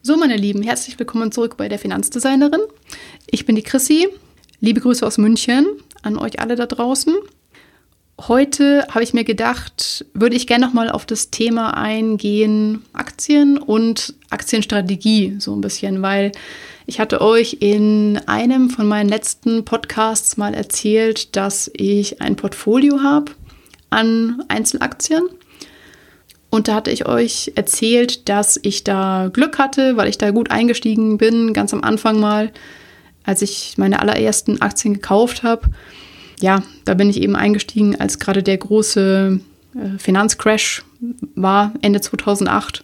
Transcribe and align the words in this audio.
So, 0.00 0.16
meine 0.16 0.36
Lieben, 0.36 0.62
herzlich 0.62 0.96
willkommen 1.00 1.32
zurück 1.32 1.56
bei 1.56 1.68
der 1.68 1.78
Finanzdesignerin. 1.80 2.60
Ich 3.26 3.46
bin 3.46 3.56
die 3.56 3.64
Chrissy. 3.64 4.08
Liebe 4.60 4.80
Grüße 4.80 5.04
aus 5.04 5.18
München 5.18 5.66
an 6.02 6.16
euch 6.16 6.38
alle 6.38 6.54
da 6.54 6.66
draußen. 6.66 7.16
Heute 8.20 8.86
habe 8.90 9.02
ich 9.02 9.12
mir 9.12 9.24
gedacht, 9.24 10.06
würde 10.14 10.36
ich 10.36 10.46
gerne 10.46 10.64
nochmal 10.64 10.88
auf 10.88 11.04
das 11.04 11.30
Thema 11.30 11.76
eingehen, 11.76 12.84
Aktien 12.92 13.58
und 13.58 14.14
Aktienstrategie 14.30 15.36
so 15.40 15.54
ein 15.54 15.60
bisschen, 15.60 16.00
weil 16.00 16.30
ich 16.86 17.00
hatte 17.00 17.20
euch 17.20 17.56
in 17.58 18.20
einem 18.26 18.70
von 18.70 18.86
meinen 18.86 19.08
letzten 19.08 19.64
Podcasts 19.64 20.36
mal 20.36 20.54
erzählt, 20.54 21.34
dass 21.34 21.68
ich 21.74 22.22
ein 22.22 22.36
Portfolio 22.36 23.02
habe 23.02 23.32
an 23.90 24.44
Einzelaktien 24.46 25.28
und 26.50 26.68
da 26.68 26.74
hatte 26.74 26.90
ich 26.90 27.06
euch 27.06 27.52
erzählt, 27.56 28.28
dass 28.28 28.58
ich 28.62 28.84
da 28.84 29.30
Glück 29.32 29.58
hatte, 29.58 29.96
weil 29.96 30.08
ich 30.08 30.18
da 30.18 30.30
gut 30.30 30.50
eingestiegen 30.50 31.18
bin, 31.18 31.52
ganz 31.52 31.74
am 31.74 31.82
Anfang 31.82 32.18
mal, 32.20 32.50
als 33.24 33.42
ich 33.42 33.74
meine 33.76 34.00
allerersten 34.00 34.62
Aktien 34.62 34.94
gekauft 34.94 35.42
habe. 35.42 35.68
Ja, 36.40 36.62
da 36.84 36.94
bin 36.94 37.10
ich 37.10 37.20
eben 37.20 37.36
eingestiegen, 37.36 38.00
als 38.00 38.18
gerade 38.18 38.42
der 38.42 38.56
große 38.56 39.40
äh, 39.74 39.98
Finanzcrash 39.98 40.84
war, 41.34 41.74
Ende 41.82 42.00
2008. 42.00 42.82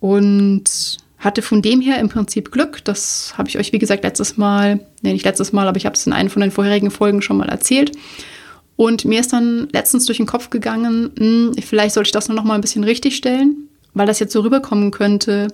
Und 0.00 0.98
hatte 1.18 1.40
von 1.40 1.62
dem 1.62 1.80
her 1.80 1.98
im 1.98 2.10
Prinzip 2.10 2.52
Glück. 2.52 2.84
Das 2.84 3.34
habe 3.38 3.48
ich 3.48 3.58
euch, 3.58 3.72
wie 3.72 3.78
gesagt, 3.78 4.04
letztes 4.04 4.36
Mal, 4.36 4.80
nee, 5.00 5.14
nicht 5.14 5.24
letztes 5.24 5.52
Mal, 5.52 5.66
aber 5.66 5.78
ich 5.78 5.86
habe 5.86 5.94
es 5.94 6.06
in 6.06 6.12
einer 6.12 6.28
von 6.28 6.42
den 6.42 6.50
vorherigen 6.50 6.90
Folgen 6.90 7.22
schon 7.22 7.38
mal 7.38 7.48
erzählt. 7.48 7.92
Und 8.76 9.04
mir 9.04 9.20
ist 9.20 9.32
dann 9.32 9.68
letztens 9.72 10.04
durch 10.04 10.18
den 10.18 10.26
Kopf 10.26 10.50
gegangen, 10.50 11.10
mh, 11.18 11.54
hm, 11.54 11.54
vielleicht 11.62 11.94
sollte 11.94 12.08
ich 12.08 12.12
das 12.12 12.28
nur 12.28 12.36
noch 12.36 12.44
mal 12.44 12.54
ein 12.54 12.60
bisschen 12.60 12.84
richtigstellen, 12.84 13.68
weil 13.94 14.06
das 14.06 14.18
jetzt 14.18 14.32
so 14.32 14.40
rüberkommen 14.40 14.90
könnte, 14.90 15.48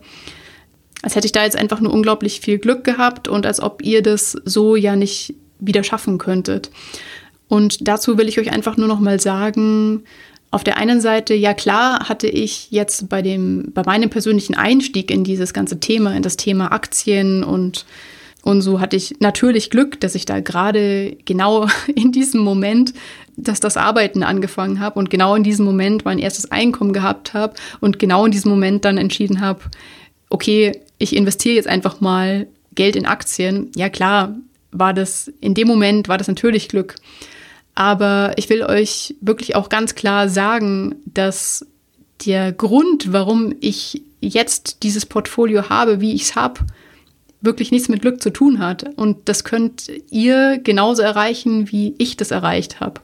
als 1.03 1.15
hätte 1.15 1.27
ich 1.27 1.33
da 1.33 1.45
jetzt 1.45 1.57
einfach 1.57 1.81
nur 1.81 1.93
unglaublich 1.93 2.41
viel 2.41 2.59
Glück 2.59 2.85
gehabt 2.85 3.29
und 3.29 3.47
als 3.47 3.61
ob 3.61 3.83
ihr 3.83 4.03
das 4.03 4.33
so 4.45 4.77
ja 4.77 4.97
nicht 4.97 5.35
wieder 5.59 5.85
schaffen 5.85 6.19
könntet. 6.19 6.71
Und 7.49 7.87
dazu 7.87 8.19
will 8.19 8.29
ich 8.29 8.41
euch 8.41 8.51
einfach 8.51 8.77
nur 8.77 8.89
noch 8.89 9.01
mal 9.01 9.21
sagen, 9.21 10.05
auf 10.51 10.65
der 10.65 10.77
einen 10.77 11.01
Seite, 11.01 11.35
ja 11.35 11.55
klar, 11.55 12.09
hatte 12.09 12.29
ich 12.29 12.71
jetzt 12.71 13.09
bei 13.09 13.23
dem, 13.23 13.73
bei 13.73 13.83
meinem 13.85 14.11
persönlichen 14.11 14.55
Einstieg 14.55 15.11
in 15.11 15.25
dieses 15.25 15.55
ganze 15.55 15.81
Thema, 15.81 16.15
in 16.15 16.23
das 16.23 16.37
Thema 16.37 16.73
Aktien 16.73 17.43
und 17.43 17.87
und 18.43 18.61
so 18.61 18.81
hatte 18.81 18.97
ich 18.97 19.17
natürlich 19.21 19.71
Glück, 19.71 20.01
dass 20.01 20.15
ich 20.15 20.27
da 20.27 20.41
gerade 20.41 21.17
genau 21.25 21.69
in 21.95 22.13
diesem 22.13 22.41
Moment, 22.41 22.93
dass 23.37 23.61
das 23.61 23.77
Arbeiten 23.77 24.23
angefangen 24.23 24.81
habe 24.81 24.99
und 24.99 25.11
genau 25.11 25.35
in 25.35 25.45
diesem 25.45 25.65
Moment 25.65 26.05
mein 26.05 26.19
erstes 26.19 26.51
Einkommen 26.51 26.93
gehabt 26.93 27.35
habe 27.35 27.55
und 27.81 27.99
genau 27.99 28.27
in 28.27 28.33
diesem 28.33 28.51
Moment 28.51 28.85
dann 28.85 28.99
entschieden 28.99 29.41
habe, 29.41 29.61
okay, 30.29 30.81
ich 30.99 31.17
investiere 31.17 31.55
jetzt 31.55 31.69
einfach 31.69 32.01
mal 32.01 32.47
Geld 32.75 32.97
in 32.97 33.07
Aktien. 33.07 33.71
Ja 33.77 33.89
klar, 33.89 34.37
war 34.73 34.93
das 34.93 35.31
in 35.41 35.55
dem 35.55 35.69
Moment 35.69 36.09
war 36.09 36.19
das 36.19 36.29
natürlich 36.29 36.69
Glück. 36.69 36.97
Aber 37.75 38.33
ich 38.37 38.51
will 38.51 38.65
euch 38.65 39.15
wirklich 39.21 39.55
auch 39.57 39.69
ganz 39.69 39.95
klar 39.95 40.29
sagen, 40.29 40.97
dass 41.07 41.67
der 42.27 42.53
Grund, 42.53 43.13
warum 43.13 43.55
ich 43.61 44.03
jetzt 44.21 44.83
dieses 44.83 45.07
Portfolio 45.07 45.69
habe, 45.69 46.01
wie 46.01 46.13
ich 46.13 46.23
es 46.23 46.37
habe, 46.37 46.61
wirklich 47.43 47.71
nichts 47.71 47.89
mit 47.89 48.01
Glück 48.01 48.23
zu 48.23 48.31
tun 48.31 48.59
hat. 48.59 48.85
Und 48.97 49.29
das 49.29 49.45
könnt 49.45 49.91
ihr 50.11 50.59
genauso 50.59 51.03
erreichen, 51.03 51.71
wie 51.71 51.95
ich 51.99 52.17
das 52.17 52.31
erreicht 52.31 52.81
habe. 52.81 53.01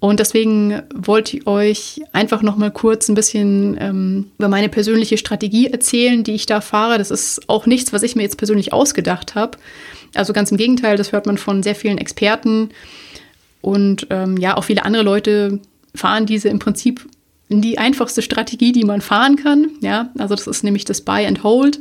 Und 0.00 0.20
deswegen 0.20 0.82
wollte 0.94 1.36
ich 1.36 1.46
euch 1.48 2.00
einfach 2.12 2.42
noch 2.42 2.56
mal 2.56 2.70
kurz 2.70 3.08
ein 3.08 3.16
bisschen 3.16 3.76
ähm, 3.80 4.30
über 4.38 4.48
meine 4.48 4.68
persönliche 4.68 5.18
Strategie 5.18 5.66
erzählen, 5.66 6.22
die 6.22 6.34
ich 6.34 6.46
da 6.46 6.60
fahre. 6.60 6.98
Das 6.98 7.10
ist 7.10 7.48
auch 7.48 7.66
nichts, 7.66 7.92
was 7.92 8.04
ich 8.04 8.14
mir 8.14 8.22
jetzt 8.22 8.38
persönlich 8.38 8.72
ausgedacht 8.72 9.34
habe. 9.34 9.58
Also 10.14 10.32
ganz 10.32 10.52
im 10.52 10.56
Gegenteil, 10.56 10.96
das 10.96 11.10
hört 11.10 11.26
man 11.26 11.36
von 11.36 11.64
sehr 11.64 11.74
vielen 11.74 11.98
Experten. 11.98 12.70
Und 13.60 14.06
ähm, 14.10 14.36
ja, 14.36 14.56
auch 14.56 14.64
viele 14.64 14.84
andere 14.84 15.02
Leute 15.02 15.58
fahren 15.96 16.26
diese 16.26 16.48
im 16.48 16.60
Prinzip 16.60 17.04
in 17.48 17.60
die 17.60 17.78
einfachste 17.78 18.22
Strategie, 18.22 18.70
die 18.70 18.84
man 18.84 19.00
fahren 19.00 19.34
kann. 19.34 19.70
Ja, 19.80 20.10
also 20.16 20.36
das 20.36 20.46
ist 20.46 20.62
nämlich 20.62 20.84
das 20.84 21.00
Buy 21.00 21.26
and 21.26 21.42
Hold. 21.42 21.80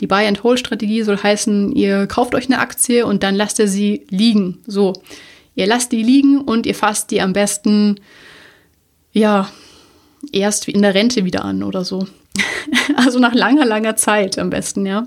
Die 0.00 0.06
Buy-and-Hold-Strategie 0.06 1.02
soll 1.02 1.18
heißen, 1.18 1.72
ihr 1.72 2.06
kauft 2.06 2.34
euch 2.34 2.46
eine 2.46 2.58
Aktie 2.58 3.06
und 3.06 3.22
dann 3.22 3.34
lasst 3.34 3.58
ihr 3.58 3.68
sie 3.68 4.06
liegen. 4.10 4.58
So, 4.66 4.94
ihr 5.54 5.66
lasst 5.66 5.92
die 5.92 6.02
liegen 6.02 6.40
und 6.40 6.66
ihr 6.66 6.74
fasst 6.74 7.10
die 7.10 7.20
am 7.20 7.32
besten, 7.32 8.00
ja, 9.12 9.48
erst 10.32 10.68
in 10.68 10.82
der 10.82 10.94
Rente 10.94 11.24
wieder 11.24 11.44
an 11.44 11.62
oder 11.62 11.84
so. 11.84 12.06
also 12.96 13.18
nach 13.18 13.34
langer, 13.34 13.64
langer 13.64 13.96
Zeit 13.96 14.38
am 14.38 14.50
besten, 14.50 14.86
ja. 14.86 15.06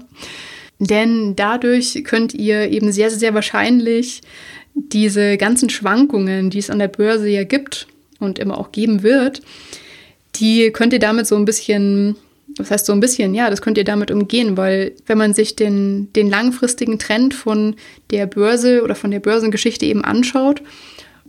Denn 0.80 1.36
dadurch 1.36 2.04
könnt 2.04 2.34
ihr 2.34 2.70
eben 2.70 2.92
sehr, 2.92 3.10
sehr 3.10 3.34
wahrscheinlich 3.34 4.22
diese 4.74 5.38
ganzen 5.38 5.70
Schwankungen, 5.70 6.50
die 6.50 6.60
es 6.60 6.70
an 6.70 6.80
der 6.80 6.90
Börse 6.90 7.30
ja 7.30 7.44
gibt 7.46 7.88
und 8.20 8.40
immer 8.40 8.58
auch 8.58 8.72
geben 8.72 9.04
wird, 9.04 9.42
die 10.36 10.72
könnt 10.72 10.92
ihr 10.92 11.00
damit 11.00 11.28
so 11.28 11.38
ein 11.38 11.46
bisschen 11.46 12.18
das 12.58 12.72
heißt 12.72 12.86
so 12.86 12.94
ein 12.94 13.00
bisschen, 13.00 13.36
ja, 13.36 13.50
das 13.50 13.62
könnt 13.62 13.78
ihr 13.78 13.84
damit 13.84 14.12
umgehen, 14.12 14.56
weil 14.56 14.94
wenn 15.06 15.18
man 15.18 15.34
sich 15.34 15.56
den, 15.56 16.12
den 16.14 16.30
langfristigen 16.30 17.00
Trend 17.00 17.34
von 17.34 17.76
der 18.12 18.28
Börse 18.28 18.82
oder 18.84 18.96
von 18.96 19.12
der 19.12 19.20
Börsengeschichte 19.20 19.86
eben 19.86 20.06
anschaut, 20.06 20.62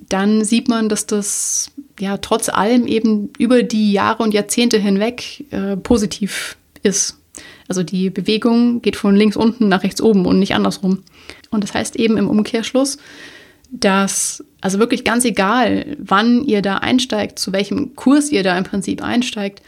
dann 0.09 0.45
sieht 0.45 0.69
man, 0.69 0.89
dass 0.89 1.07
das 1.07 1.73
ja 1.99 2.19
trotz 2.19 2.49
allem 2.49 2.87
eben 2.87 3.31
über 3.39 3.63
die 3.63 3.93
Jahre 3.93 4.23
und 4.23 4.35
Jahrzehnte 4.35 4.79
hinweg 4.79 5.45
äh, 5.51 5.77
positiv 5.77 6.57
ist. 6.83 7.19
Also 7.69 7.83
die 7.83 8.11
Bewegung 8.11 8.81
geht 8.83 8.97
von 8.97 9.17
links 9.17 9.37
unten 9.37 9.69
nach 9.69 9.83
rechts 9.83 10.01
oben 10.01 10.27
und 10.27 10.39
nicht 10.39 10.55
andersrum. 10.55 11.03
Und 11.51 11.65
das 11.65 11.75
heißt 11.75 11.97
eben 11.97 12.17
im 12.17 12.29
Umkehrschluss, 12.29 12.99
dass 13.71 14.45
also 14.61 14.79
wirklich 14.79 15.05
ganz 15.05 15.25
egal, 15.25 15.97
wann 15.99 16.45
ihr 16.45 16.63
da 16.63 16.77
einsteigt, 16.77 17.39
zu 17.39 17.53
welchem 17.53 17.97
Kurs 17.97 18.31
ihr 18.31 18.45
da 18.45 18.57
im 18.57 18.65
Prinzip 18.65 19.03
einsteigt, 19.03 19.63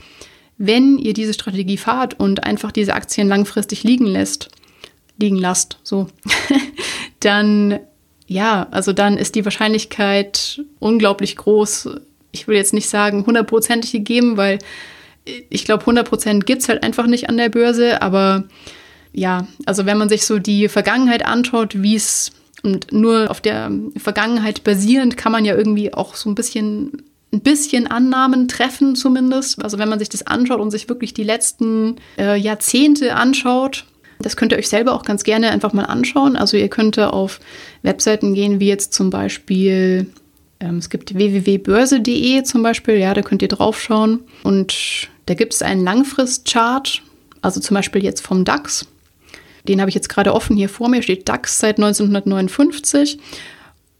wenn 0.59 0.99
ihr 0.99 1.15
diese 1.15 1.35
Strategie 1.35 1.77
fahrt 1.77 2.19
und 2.19 2.45
einfach 2.45 2.73
diese 2.73 2.95
Aktien 2.95 3.29
langfristig 3.29 3.85
liegen 3.85 4.07
lässt, 4.07 4.51
liegen 5.17 5.37
lasst, 5.37 5.79
so, 5.83 6.09
dann 7.21 7.81
ja, 8.29 8.69
also 8.71 8.93
dann 8.93 9.17
ist 9.17 9.35
die 9.35 9.45
Wahrscheinlichkeit 9.45 10.63
unglaublich 10.79 11.35
groß. 11.37 11.89
Ich 12.31 12.47
will 12.47 12.57
jetzt 12.57 12.75
nicht 12.75 12.89
sagen 12.89 13.25
hundertprozentig 13.27 13.91
gegeben, 13.91 14.37
weil 14.37 14.59
ich 15.49 15.65
glaube, 15.65 15.85
100% 15.85 16.41
gibt 16.41 16.63
es 16.63 16.69
halt 16.69 16.83
einfach 16.83 17.07
nicht 17.07 17.31
an 17.31 17.39
der 17.39 17.49
Börse. 17.49 18.03
Aber 18.03 18.45
ja, 19.15 19.47
also 19.65 19.87
wenn 19.87 19.97
man 19.97 20.11
sich 20.11 20.27
so 20.27 20.39
die 20.39 20.69
Vergangenheit 20.69 21.25
anschaut, 21.25 21.83
wie 21.83 21.97
es 21.97 22.33
und 22.63 22.93
nur 22.93 23.31
auf 23.31 23.41
der 23.41 23.71
Vergangenheit 23.97 24.65
basierend 24.65 25.17
kann 25.17 25.33
man 25.33 25.45
ja 25.45 25.55
irgendwie 25.55 25.95
auch 25.95 26.17
so 26.17 26.29
ein 26.29 26.35
bisschen 26.35 27.05
ein 27.33 27.41
bisschen 27.41 27.87
Annahmen 27.87 28.49
treffen 28.49 28.97
zumindest. 28.97 29.63
Also 29.63 29.79
wenn 29.79 29.89
man 29.89 29.99
sich 29.99 30.09
das 30.09 30.27
anschaut 30.27 30.61
und 30.61 30.71
sich 30.71 30.89
wirklich 30.89 31.15
die 31.15 31.25
letzten 31.25 31.97
äh, 32.19 32.39
Jahrzehnte 32.39 33.15
anschaut, 33.15 33.85
das 34.21 34.37
könnt 34.37 34.53
ihr 34.53 34.59
euch 34.59 34.69
selber 34.69 34.95
auch 34.95 35.05
ganz 35.05 35.25
gerne 35.25 35.51
einfach 35.51 35.73
mal 35.73 35.85
anschauen. 35.85 36.37
Also 36.37 36.57
ihr 36.57 36.69
könnt 36.69 36.99
auf 36.99 37.39
Webseiten 37.83 38.35
gehen, 38.35 38.61
wie 38.61 38.69
jetzt 38.69 38.93
zum 38.93 39.11
Beispiel, 39.11 40.07
ähm, 40.61 40.79
es 40.79 40.91
gibt 40.91 41.15
www.börse.de 41.15 42.43
zum 42.43 42.63
Beispiel, 42.63 42.97
ja, 42.97 43.15
da 43.15 43.23
könnt 43.23 43.43
ihr 43.43 43.49
draufschauen. 43.49 44.21
Und 44.43 45.09
da 45.27 45.35
gibt 45.35 45.55
es 45.55 45.63
einen 45.63 45.85
Langfristchart, 45.85 47.03
also 47.43 47.61
zum 47.61 47.75
Beispiel 47.75 48.03
jetzt 48.03 48.27
vom 48.27 48.45
DAX. 48.45 48.87
Den 49.69 49.81
habe 49.81 49.91
ich 49.91 49.95
jetzt 49.95 50.09
gerade 50.09 50.33
offen 50.33 50.57
hier 50.57 50.71
vor 50.71 50.89
mir, 50.89 51.03
steht 51.03 51.29
DAX 51.29 51.61
seit 51.61 51.77
1959. 51.77 53.19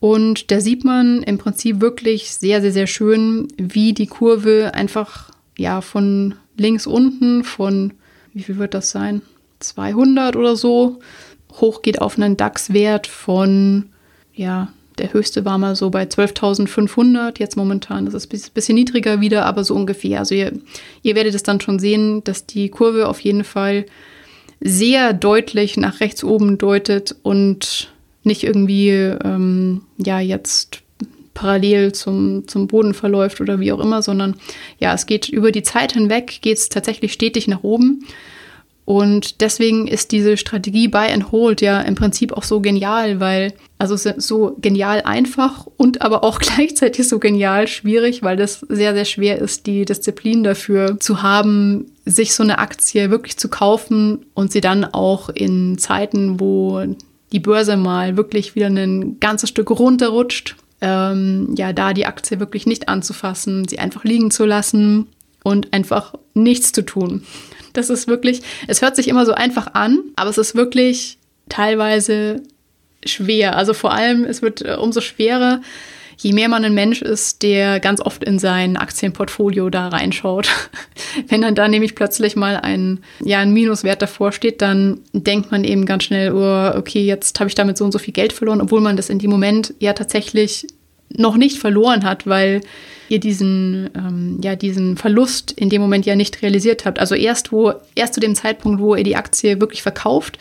Und 0.01 0.51
da 0.51 0.61
sieht 0.61 0.85
man 0.85 1.23
im 1.23 1.39
Prinzip 1.39 1.81
wirklich 1.81 2.33
sehr, 2.33 2.61
sehr, 2.61 2.73
sehr 2.73 2.87
schön, 2.87 3.49
wie 3.57 3.93
die 3.93 4.07
Kurve 4.07 4.73
einfach 4.75 5.31
ja 5.57 5.81
von 5.81 6.35
links 6.57 6.87
unten, 6.87 7.43
von 7.45 7.93
wie 8.33 8.43
viel 8.43 8.59
wird 8.59 8.75
das 8.75 8.91
sein? 8.91 9.23
200 9.59 10.37
oder 10.37 10.55
so, 10.55 11.01
hoch 11.61 11.83
geht 11.83 12.01
auf 12.01 12.17
einen 12.17 12.37
DAX-Wert 12.37 13.09
von, 13.09 13.87
ja, 14.35 14.69
der 14.99 15.13
höchste 15.13 15.45
war 15.45 15.59
mal 15.59 15.77
so 15.77 15.91
bei 15.91 16.05
12.500, 16.05 17.39
jetzt 17.39 17.57
momentan 17.57 18.07
ist 18.07 18.33
ein 18.33 18.53
bisschen 18.55 18.75
niedriger 18.75 19.21
wieder, 19.21 19.47
aber 19.47 19.65
so 19.65 19.75
ungefähr. 19.75 20.21
Also 20.21 20.35
ihr, 20.35 20.53
ihr 21.03 21.15
werdet 21.15 21.35
es 21.35 21.43
dann 21.43 21.61
schon 21.61 21.79
sehen, 21.79 22.23
dass 22.25 22.47
die 22.47 22.69
Kurve 22.69 23.09
auf 23.09 23.21
jeden 23.21 23.45
Fall 23.45 23.87
sehr 24.61 25.13
deutlich 25.13 25.77
nach 25.77 26.01
rechts 26.01 26.25
oben 26.25 26.59
deutet 26.59 27.15
und 27.23 27.93
nicht 28.29 28.45
irgendwie 28.45 28.91
ähm, 28.91 29.83
ja 29.97 30.21
jetzt 30.21 30.83
parallel 31.35 31.93
zum, 31.93 32.49
zum 32.49 32.67
Boden 32.67 32.95
verläuft 32.95 33.41
oder 33.41 33.61
wie 33.61 33.73
auch 33.73 33.79
immer, 33.79 34.03
sondern 34.03 34.35
ja, 34.81 34.93
es 34.93 35.07
geht 35.07 35.29
über 35.29 35.53
die 35.53 35.63
Zeit 35.63 35.93
hinweg, 35.93 36.39
geht 36.43 36.59
es 36.59 36.69
tatsächlich 36.69 37.13
stetig 37.13 37.47
nach 37.47 37.63
oben. 37.63 38.05
Und 38.85 39.43
deswegen 39.43 39.87
ist 39.87 40.13
diese 40.13 40.39
Strategie 40.39 40.89
Buy 40.89 41.13
and 41.13 41.31
Hold 41.31 41.61
ja 41.61 41.83
im 41.83 41.95
Prinzip 41.95 42.33
auch 42.33 42.43
so 42.43 42.61
genial, 42.61 43.21
weil, 43.21 43.53
also 43.77 43.97
so 44.17 44.57
genial 44.63 45.03
einfach 45.03 45.67
und 45.77 46.01
aber 46.01 46.25
auch 46.25 46.39
gleichzeitig 46.41 47.07
so 47.07 47.19
genial 47.19 47.69
schwierig, 47.69 48.23
weil 48.23 48.39
das 48.39 48.61
sehr, 48.69 48.95
sehr 48.95 49.05
schwer 49.05 49.39
ist, 49.39 49.67
die 49.67 49.85
Disziplin 49.85 50.43
dafür 50.43 50.99
zu 50.99 51.23
haben, 51.23 51.93
sich 52.07 52.35
so 52.35 52.43
eine 52.43 52.59
Aktie 52.59 53.11
wirklich 53.11 53.37
zu 53.37 53.49
kaufen 53.49 54.25
und 54.33 54.51
sie 54.51 54.63
dann 54.63 54.87
auch 54.87 55.29
in 55.29 55.77
Zeiten, 55.77 56.41
wo 56.41 56.83
die 57.33 57.41
Börse 57.41 57.77
mal 57.77 58.17
wirklich 58.17 58.55
wieder 58.55 58.67
ein 58.67 59.21
ganzes 59.21 59.51
Stück 59.51 59.71
runterrutscht, 59.71 60.57
ähm, 60.81 61.55
ja, 61.57 61.73
da 61.73 61.93
die 61.93 62.07
Aktie 62.07 62.41
wirklich 62.41 62.67
nicht 62.67 62.89
anzufassen, 62.89 63.67
sie 63.67 63.79
einfach 63.79 64.05
liegen 64.05 64.31
zu 64.31 64.45
lassen 64.45 65.07
und 65.43 65.73
einfach 65.73 66.15
nichts 66.35 66.73
zu 66.73 66.85
tun. 66.85 67.25
Das 67.73 67.91
ist 67.91 68.09
wirklich, 68.09 68.43
es 68.67 68.83
hört 68.83 68.97
sich 68.97 69.09
immer 69.09 69.27
so 69.27 69.33
einfach 69.33 69.75
an, 69.75 70.01
aber 70.17 70.31
es 70.31 70.39
ist 70.39 70.55
wirklich 70.55 71.19
teilweise 71.49 72.43
schwer. 73.05 73.57
Also 73.57 73.75
vor 73.75 73.93
allem, 73.93 74.25
es 74.25 74.43
wird 74.43 74.63
äh, 74.63 74.77
umso 74.79 75.01
schwerer, 75.01 75.61
je 76.21 76.33
mehr 76.33 76.49
man 76.49 76.65
ein 76.65 76.75
Mensch 76.75 77.01
ist, 77.01 77.43
der 77.43 77.81
ganz 77.81 78.01
oft 78.01 78.25
in 78.25 78.39
sein 78.39 78.77
Aktienportfolio 78.77 79.71
da 79.71 79.89
reinschaut. 79.89 80.49
Wenn 81.29 81.43
dann 81.43 81.55
da 81.55 81.69
nämlich 81.69 81.95
plötzlich 81.95 82.35
mal 82.35 82.57
ein, 82.57 83.01
ja, 83.25 83.39
ein 83.39 83.53
Minuswert 83.53 84.03
davor 84.03 84.33
steht, 84.33 84.61
dann 84.61 85.01
denkt 85.13 85.51
man 85.51 85.65
eben 85.65 85.87
ganz 85.87 86.05
schnell, 86.05 86.33
oh, 86.33 86.77
okay, 86.77 87.05
jetzt 87.05 87.39
habe 87.39 87.49
ich 87.49 87.55
damit 87.55 87.79
so 87.79 87.85
und 87.85 87.93
so 87.93 87.99
viel 87.99 88.15
Geld 88.15 88.33
verloren, 88.33 88.61
obwohl 88.61 88.81
man 88.81 88.97
das 88.97 89.11
in 89.11 89.21
dem 89.21 89.31
Moment 89.31 89.75
ja 89.79 89.93
tatsächlich 89.93 90.67
noch 91.11 91.37
nicht 91.37 91.59
verloren 91.59 92.05
hat, 92.05 92.27
weil 92.27 92.61
ihr 93.09 93.21
diesen, 93.21 93.89
ähm, 93.95 94.41
ja, 94.43 94.57
diesen 94.57 94.97
Verlust 94.97 95.53
in 95.53 95.71
dem 95.71 95.81
Moment 95.81 96.05
ja 96.05 96.17
nicht 96.17 96.43
realisiert 96.43 96.85
habt. 96.85 96.99
Also 96.99 97.15
erst 97.15 97.53
wo, 97.53 97.73
erst 97.95 98.15
zu 98.15 98.21
dem 98.21 98.35
Zeitpunkt, 98.35 98.81
wo 98.81 98.95
ihr 98.95 99.05
die 99.05 99.17
Aktie 99.17 99.61
wirklich 99.61 99.83
verkauft, 99.83 100.39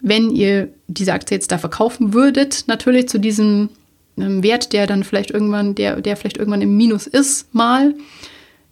wenn 0.00 0.30
ihr 0.30 0.68
diese 0.86 1.14
Aktie 1.14 1.36
jetzt 1.36 1.50
da 1.50 1.58
verkaufen 1.58 2.12
würdet, 2.12 2.64
natürlich 2.68 3.08
zu 3.08 3.18
diesem 3.18 3.70
ähm, 4.18 4.42
Wert, 4.42 4.72
der 4.72 4.86
dann 4.86 5.04
vielleicht 5.04 5.30
irgendwann, 5.30 5.74
der, 5.74 6.00
der 6.00 6.16
vielleicht 6.16 6.36
irgendwann 6.36 6.62
im 6.62 6.76
Minus 6.76 7.06
ist, 7.06 7.54
mal, 7.54 7.94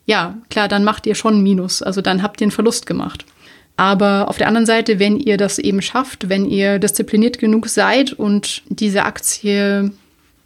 ja, 0.07 0.37
klar, 0.51 0.69
dann 0.69 0.85
macht 0.85 1.07
ihr 1.07 1.15
schon 1.15 1.43
Minus. 1.43 1.83
Also 1.83 2.01
dann 2.01 2.23
habt 2.23 2.41
ihr 2.41 2.47
einen 2.47 2.53
Verlust 2.53 2.87
gemacht. 2.87 3.25
Aber 3.77 4.29
auf 4.29 4.39
der 4.39 4.47
anderen 4.47 4.67
Seite, 4.67 4.99
wenn 4.99 5.19
ihr 5.19 5.37
das 5.37 5.59
eben 5.59 5.83
schafft, 5.83 6.29
wenn 6.29 6.45
ihr 6.45 6.79
diszipliniert 6.79 7.39
genug 7.39 7.69
seid 7.69 8.13
und 8.13 8.63
diese 8.69 9.05
Aktie 9.05 9.91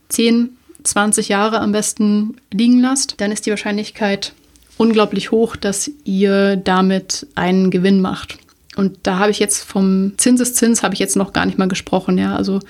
10, 0.09 0.51
20 0.83 1.29
Jahre 1.29 1.61
am 1.61 1.73
besten 1.73 2.37
liegen 2.53 2.81
lasst, 2.81 3.21
dann 3.21 3.31
ist 3.31 3.45
die 3.45 3.51
Wahrscheinlichkeit 3.51 4.33
unglaublich 4.79 5.31
hoch, 5.31 5.57
dass 5.57 5.91
ihr 6.05 6.57
damit 6.57 7.27
einen 7.35 7.71
Gewinn 7.71 8.01
macht. 8.01 8.39
Und 8.77 8.97
da 9.03 9.19
habe 9.19 9.33
ich 9.33 9.41
jetzt 9.41 9.65
vom 9.65 10.13
Zinseszins 10.17 10.83
habe 10.83 10.95
ich 10.95 11.01
jetzt 11.01 11.17
noch 11.17 11.33
gar 11.33 11.45
nicht 11.45 11.59
mal 11.59 11.69
gesprochen, 11.69 12.17
ja. 12.17 12.35
Also, 12.37 12.61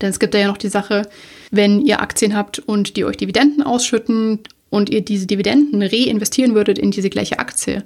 denn 0.00 0.10
es 0.10 0.20
gibt 0.20 0.34
da 0.34 0.38
ja 0.38 0.46
noch 0.46 0.58
die 0.58 0.68
Sache, 0.68 1.08
wenn 1.52 1.80
ihr 1.84 2.00
Aktien 2.00 2.34
habt 2.34 2.58
und 2.58 2.96
die 2.96 3.04
euch 3.04 3.18
Dividenden 3.18 3.62
ausschütten 3.62 4.40
und 4.70 4.90
ihr 4.90 5.02
diese 5.02 5.26
Dividenden 5.26 5.82
reinvestieren 5.82 6.54
würdet 6.54 6.78
in 6.78 6.90
diese 6.90 7.10
gleiche 7.10 7.38
Aktie, 7.38 7.84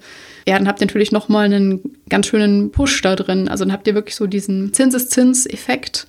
ja, 0.48 0.56
dann 0.56 0.68
habt 0.68 0.80
ihr 0.80 0.86
natürlich 0.86 1.12
nochmal 1.12 1.46
einen 1.46 1.80
ganz 2.08 2.28
schönen 2.28 2.70
Push 2.70 3.02
da 3.02 3.16
drin. 3.16 3.48
Also 3.48 3.64
dann 3.64 3.72
habt 3.72 3.86
ihr 3.88 3.94
wirklich 3.94 4.14
so 4.14 4.26
diesen 4.26 4.72
Zinseszinseffekt, 4.72 6.06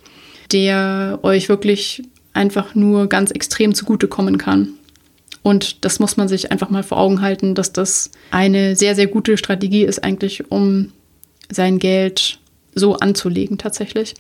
der 0.52 1.20
euch 1.24 1.50
wirklich 1.50 2.04
einfach 2.34 2.76
nur 2.76 3.08
ganz 3.08 3.32
extrem 3.32 3.74
zugutekommen 3.74 4.38
kann. 4.38 4.74
Und 5.42 5.84
das 5.84 6.00
muss 6.00 6.16
man 6.16 6.28
sich 6.28 6.52
einfach 6.52 6.70
mal 6.70 6.84
vor 6.84 7.00
Augen 7.00 7.22
halten, 7.22 7.56
dass 7.56 7.74
das 7.74 8.12
eine 8.30 8.76
sehr, 8.76 8.96
sehr 8.96 9.08
gute 9.08 9.38
Strategie 9.38 9.84
ist, 9.84 10.04
eigentlich, 10.04 10.52
um 10.52 10.92
sein 11.50 11.80
Geld 11.80 12.40
so 12.76 12.98
anzulegen 12.98 13.58
tatsächlich. 13.58 14.14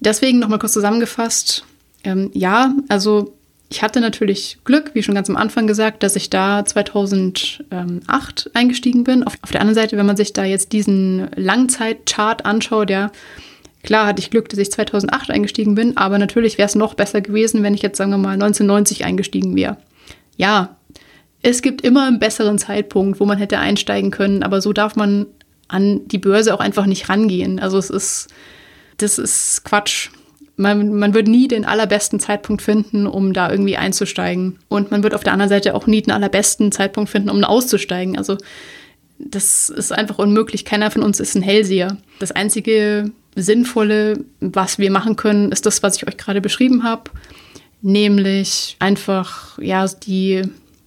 Deswegen 0.00 0.40
nochmal 0.40 0.58
kurz 0.58 0.72
zusammengefasst. 0.72 1.64
Ähm, 2.04 2.30
ja, 2.34 2.74
also 2.88 3.34
ich 3.70 3.82
hatte 3.82 4.00
natürlich 4.00 4.58
Glück, 4.64 4.90
wie 4.94 5.02
schon 5.02 5.14
ganz 5.14 5.30
am 5.30 5.36
Anfang 5.36 5.66
gesagt, 5.66 6.02
dass 6.02 6.16
ich 6.16 6.28
da 6.28 6.64
2008 6.64 8.50
eingestiegen 8.54 9.04
bin. 9.04 9.22
Auf, 9.22 9.38
auf 9.40 9.50
der 9.50 9.60
anderen 9.60 9.76
Seite, 9.76 9.96
wenn 9.96 10.06
man 10.06 10.16
sich 10.16 10.32
da 10.32 10.44
jetzt 10.44 10.72
diesen 10.72 11.28
Langzeitchart 11.36 12.44
anschaut, 12.44 12.90
ja, 12.90 13.10
Klar 13.82 14.06
hatte 14.06 14.20
ich 14.20 14.30
Glück, 14.30 14.48
dass 14.48 14.60
ich 14.60 14.70
2008 14.70 15.30
eingestiegen 15.30 15.74
bin, 15.74 15.96
aber 15.96 16.18
natürlich 16.18 16.56
wäre 16.56 16.66
es 16.66 16.74
noch 16.74 16.94
besser 16.94 17.20
gewesen, 17.20 17.62
wenn 17.62 17.74
ich 17.74 17.82
jetzt, 17.82 17.98
sagen 17.98 18.12
wir 18.12 18.18
mal, 18.18 18.34
1990 18.34 19.04
eingestiegen 19.04 19.56
wäre. 19.56 19.76
Ja, 20.36 20.76
es 21.42 21.62
gibt 21.62 21.82
immer 21.82 22.06
einen 22.06 22.20
besseren 22.20 22.58
Zeitpunkt, 22.58 23.18
wo 23.18 23.26
man 23.26 23.38
hätte 23.38 23.58
einsteigen 23.58 24.12
können, 24.12 24.44
aber 24.44 24.60
so 24.60 24.72
darf 24.72 24.94
man 24.94 25.26
an 25.66 26.06
die 26.06 26.18
Börse 26.18 26.54
auch 26.54 26.60
einfach 26.60 26.86
nicht 26.86 27.08
rangehen. 27.08 27.58
Also 27.58 27.78
es 27.78 27.90
ist, 27.90 28.28
das 28.98 29.18
ist 29.18 29.64
Quatsch. 29.64 30.10
Man, 30.56 30.94
man 30.98 31.14
wird 31.14 31.28
nie 31.28 31.48
den 31.48 31.64
allerbesten 31.64 32.20
Zeitpunkt 32.20 32.62
finden, 32.62 33.06
um 33.06 33.32
da 33.32 33.50
irgendwie 33.50 33.76
einzusteigen. 33.76 34.58
Und 34.68 34.90
man 34.90 35.02
wird 35.02 35.14
auf 35.14 35.24
der 35.24 35.32
anderen 35.32 35.48
Seite 35.48 35.74
auch 35.74 35.86
nie 35.86 36.02
den 36.02 36.12
allerbesten 36.12 36.72
Zeitpunkt 36.72 37.10
finden, 37.10 37.30
um 37.30 37.42
auszusteigen. 37.42 38.18
Also 38.18 38.36
das 39.18 39.68
ist 39.68 39.92
einfach 39.92 40.18
unmöglich. 40.18 40.64
Keiner 40.64 40.90
von 40.90 41.02
uns 41.02 41.20
ist 41.20 41.34
ein 41.34 41.42
Hellseher. 41.42 41.96
Das 42.18 42.32
einzige 42.32 43.10
Sinnvolle, 43.34 44.24
was 44.40 44.78
wir 44.78 44.90
machen 44.90 45.16
können, 45.16 45.52
ist 45.52 45.64
das, 45.66 45.82
was 45.82 45.96
ich 45.96 46.06
euch 46.06 46.16
gerade 46.16 46.40
beschrieben 46.40 46.82
habe, 46.82 47.10
nämlich 47.80 48.76
einfach 48.78 49.58
ja 49.58 49.86
die, 49.86 50.42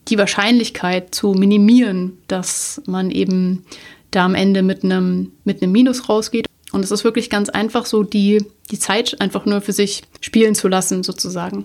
die 0.07 0.17
Wahrscheinlichkeit 0.17 1.15
zu 1.15 1.33
minimieren, 1.33 2.17
dass 2.27 2.81
man 2.85 3.09
eben 3.09 3.65
da 4.11 4.25
am 4.25 4.35
Ende 4.35 4.61
mit 4.61 4.83
einem 4.83 5.31
mit 5.43 5.61
einem 5.61 5.71
Minus 5.71 6.07
rausgeht. 6.07 6.47
Und 6.75 6.83
es 6.83 6.91
ist 6.91 7.05
wirklich 7.05 7.29
ganz 7.29 7.47
einfach 7.47 7.85
so, 7.85 8.03
die, 8.03 8.43
die 8.69 8.77
Zeit 8.77 9.21
einfach 9.21 9.45
nur 9.45 9.61
für 9.61 9.71
sich 9.71 10.03
spielen 10.19 10.55
zu 10.55 10.67
lassen, 10.67 11.03
sozusagen. 11.03 11.63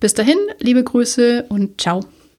Bis 0.00 0.14
dahin, 0.14 0.38
liebe 0.60 0.84
Grüße 0.84 1.46
und 1.48 1.80
ciao. 1.80 2.04